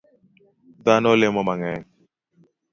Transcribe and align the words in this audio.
Dhano 0.85 1.11
lemo 1.19 1.41
mang'eny 1.47 1.83